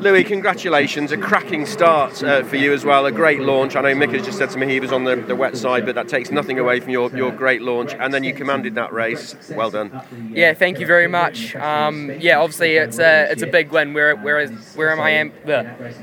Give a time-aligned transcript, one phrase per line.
[0.00, 1.12] Louis, congratulations.
[1.12, 3.04] A cracking start uh, for you as well.
[3.04, 3.76] A great launch.
[3.76, 5.84] I know Mick has just said to me he was on the, the wet side,
[5.84, 7.94] but that takes nothing away from your, your great launch.
[7.98, 9.36] And then you commanded that race.
[9.50, 10.00] Well done.
[10.32, 11.54] Yeah, thank you very much.
[11.54, 13.92] Um, yeah, obviously it's a it's a big win.
[13.92, 15.32] Where where where am I am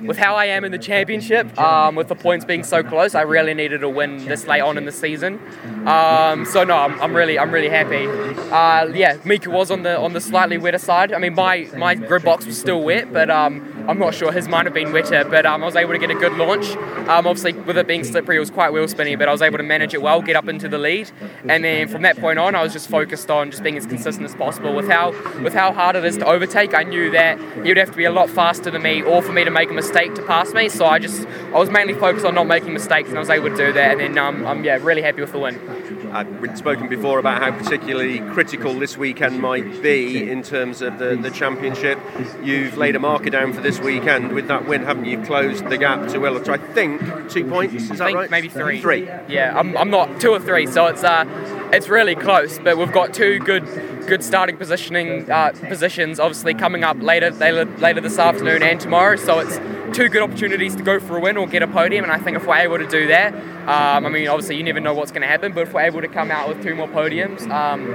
[0.06, 3.22] with how I am in the championship, um, with the points being so close, I
[3.22, 5.40] really needed a win this late on in the season.
[5.88, 8.08] Um, so no, I'm, I'm, really I'm really happy.
[8.52, 11.14] Uh, yeah, Mika was on the on the slightly wetter side.
[11.14, 14.32] I mean, my my grid box was still wet, but um, I'm not sure.
[14.32, 16.76] His might have been wetter, but um, I was able to get a good launch.
[17.08, 19.58] Um, obviously, with it being slippery, it was quite wheel spinny, but I was able
[19.58, 21.10] to manage it well, get up into the lead,
[21.48, 24.26] and then from that point on, I was just focused on just being as consistent
[24.26, 24.76] as possible.
[24.76, 25.12] With how
[25.42, 28.06] with how hard it is to overtake, I knew that he would have to be
[28.06, 30.68] a lot faster than me, or for me to make a mistake to pass me.
[30.68, 33.50] So I just I was mainly focused on not making mistakes, and I was able
[33.50, 33.92] to do that.
[33.92, 35.97] And then um, I'm yeah really happy with the win.
[36.42, 41.16] We've spoken before about how particularly critical this weekend might be in terms of the,
[41.16, 42.00] the championship.
[42.42, 45.22] You've laid a marker down for this weekend with that win, haven't you?
[45.24, 46.50] Closed the gap to Willett.
[46.50, 47.90] I think two points.
[47.90, 48.30] Is that right?
[48.30, 48.82] Maybe three.
[48.82, 49.06] Three.
[49.28, 51.26] Yeah, I'm, I'm not two or three, so it's uh,
[51.74, 52.60] it's really close.
[52.60, 53.66] But we've got two good
[54.08, 59.18] good starting positioning uh, positions, obviously coming up later, later this afternoon and tomorrow.
[59.18, 59.58] So it's
[59.96, 62.04] two good opportunities to go for a win or get a podium.
[62.04, 64.80] And I think if we're able to do that, um, I mean, obviously you never
[64.80, 66.88] know what's going to happen, but if we're able to come out with two more
[66.88, 67.90] podiums, um,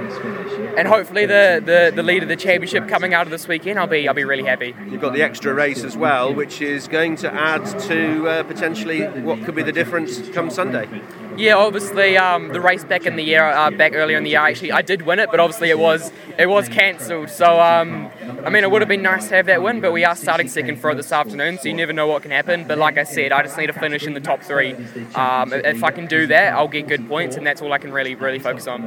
[0.77, 3.87] and hopefully the, the, the lead of the championship coming out of this weekend, I'll
[3.87, 4.75] be I'll be really happy.
[4.87, 9.05] You've got the extra race as well, which is going to add to uh, potentially
[9.21, 10.87] what could be the difference come Sunday.
[11.37, 14.39] Yeah, obviously um, the race back in the year, uh, back earlier in the year,
[14.39, 17.29] actually I did win it, but obviously it was it was cancelled.
[17.29, 18.09] So um,
[18.45, 20.47] I mean, it would have been nice to have that win, but we are starting
[20.47, 22.65] second for it this afternoon, so you never know what can happen.
[22.67, 24.73] But like I said, I just need to finish in the top three.
[25.15, 27.91] Um, if I can do that, I'll get good points, and that's all I can
[27.91, 28.83] really really focus on.